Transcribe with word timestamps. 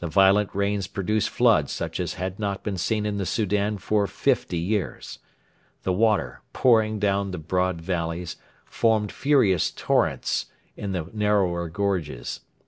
The 0.00 0.06
violent 0.08 0.48
rains 0.54 0.86
produced 0.86 1.28
floods 1.28 1.70
such 1.70 2.00
as 2.00 2.14
had 2.14 2.38
not 2.38 2.62
been 2.64 2.78
seen 2.78 3.04
in 3.04 3.18
the 3.18 3.26
Soudan 3.26 3.76
for 3.76 4.06
fifty 4.06 4.56
years. 4.56 5.18
The 5.82 5.92
water, 5.92 6.40
pouring 6.54 6.98
down 6.98 7.30
the 7.30 7.36
broad 7.36 7.82
valleys, 7.82 8.36
formed 8.64 9.12
furious 9.12 9.70
torrents 9.70 10.46
in 10.78 10.92
the 10.92 11.10
narrower 11.12 11.68
gorges. 11.68 12.40